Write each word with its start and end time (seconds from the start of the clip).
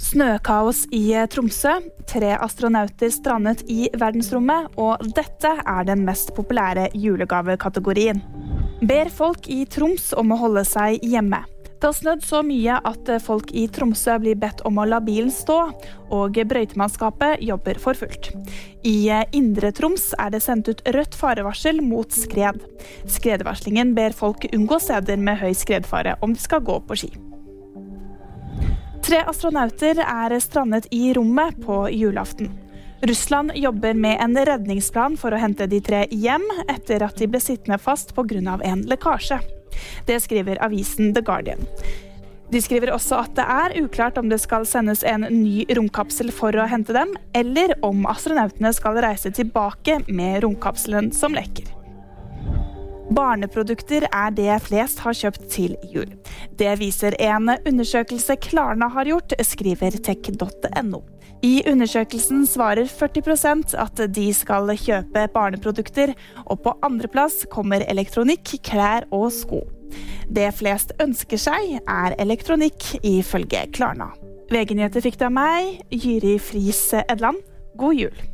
Snøkaos 0.00 0.84
i 0.94 1.14
Tromsø, 1.30 1.76
tre 2.10 2.34
astronauter 2.42 3.12
strandet 3.14 3.62
i 3.70 3.88
verdensrommet, 3.94 4.72
og 4.80 5.02
dette 5.14 5.52
er 5.62 5.86
den 5.86 6.04
mest 6.06 6.34
populære 6.36 6.88
julegavekategorien. 6.98 8.22
Ber 8.84 9.10
folk 9.14 9.46
i 9.48 9.62
Troms 9.70 10.10
om 10.18 10.34
å 10.34 10.40
holde 10.40 10.64
seg 10.66 11.04
hjemme. 11.04 11.44
Det 11.74 11.90
har 11.90 11.96
snødd 11.98 12.22
så 12.24 12.40
mye 12.46 12.78
at 12.88 13.10
folk 13.20 13.50
i 13.52 13.66
Tromsø 13.68 14.16
blir 14.22 14.38
bedt 14.40 14.62
om 14.64 14.80
å 14.80 14.86
la 14.88 15.02
bilen 15.04 15.30
stå, 15.32 15.58
og 16.16 16.38
brøytemannskapet 16.48 17.42
jobber 17.44 17.78
for 17.82 17.98
fullt. 17.98 18.30
I 18.88 19.10
Indre 19.36 19.70
Troms 19.76 20.10
er 20.18 20.32
det 20.32 20.40
sendt 20.44 20.70
ut 20.72 20.82
rødt 20.96 21.18
farevarsel 21.18 21.82
mot 21.84 22.08
skred. 22.12 22.62
Skredvarslingen 23.04 23.92
ber 23.96 24.16
folk 24.16 24.48
unngå 24.52 24.80
steder 24.80 25.20
med 25.20 25.42
høy 25.44 25.52
skredfare 25.52 26.16
om 26.24 26.34
de 26.34 26.40
skal 26.40 26.64
gå 26.64 26.80
på 26.88 27.02
ski. 27.04 27.12
Tre 29.04 29.18
astronauter 29.28 29.98
er 30.00 30.32
strandet 30.40 30.86
i 30.90 31.10
rommet 31.12 31.58
på 31.60 31.82
julaften. 31.92 32.48
Russland 33.04 33.52
jobber 33.54 33.94
med 33.94 34.16
en 34.20 34.38
redningsplan 34.48 35.18
for 35.20 35.34
å 35.34 35.40
hente 35.42 35.66
de 35.68 35.80
tre 35.84 36.06
hjem, 36.08 36.46
etter 36.72 37.04
at 37.04 37.20
de 37.20 37.28
ble 37.28 37.40
sittende 37.42 37.76
fast 37.76 38.14
pga. 38.16 38.56
en 38.64 38.86
lekkasje. 38.88 39.40
Det 40.06 40.16
skriver 40.24 40.62
avisen 40.64 41.12
The 41.12 41.20
Guardian. 41.20 41.68
De 42.48 42.62
skriver 42.62 42.94
også 42.94 43.20
at 43.26 43.36
det 43.36 43.44
er 43.44 43.76
uklart 43.84 44.16
om 44.16 44.30
det 44.30 44.40
skal 44.40 44.64
sendes 44.64 45.04
en 45.04 45.28
ny 45.28 45.66
romkapsel 45.68 46.32
for 46.32 46.56
å 46.56 46.64
hente 46.66 46.96
dem, 46.96 47.12
eller 47.34 47.76
om 47.84 48.06
astronautene 48.06 48.72
skal 48.72 49.02
reise 49.04 49.30
tilbake 49.30 50.00
med 50.08 50.44
romkapselen 50.44 51.12
som 51.12 51.36
lekker. 51.36 51.73
Barneprodukter 53.14 54.08
er 54.10 54.32
det 54.34 54.54
flest 54.66 54.98
har 55.04 55.14
kjøpt 55.14 55.44
til 55.52 55.76
jul. 55.92 56.10
Det 56.58 56.72
viser 56.80 57.14
en 57.22 57.52
undersøkelse 57.54 58.36
Klarna 58.42 58.88
har 58.90 59.06
gjort, 59.06 59.36
skriver 59.46 59.94
tech.no. 60.02 61.02
I 61.44 61.60
undersøkelsen 61.68 62.46
svarer 62.48 62.88
40% 62.88 63.76
at 63.78 64.02
de 64.16 64.26
skal 64.34 64.72
kjøpe 64.80 65.26
barneprodukter, 65.34 66.14
og 66.48 66.62
på 66.64 66.74
andreplass 66.86 67.44
kommer 67.52 67.84
elektronikk, 67.86 68.56
klær 68.64 69.06
og 69.12 69.28
sko. 69.36 69.62
Det 70.26 70.48
flest 70.56 70.94
ønsker 71.04 71.38
seg, 71.38 71.78
er 71.84 72.16
elektronikk, 72.18 72.94
ifølge 73.04 73.66
Klarna. 73.76 74.10
VG-nyheter 74.50 75.04
fikk 75.04 75.20
det 75.20 75.28
av 75.28 75.36
meg, 75.36 75.82
Jyri 75.92 76.38
Friis 76.42 76.86
Edland. 77.04 77.44
God 77.78 78.00
jul. 78.00 78.24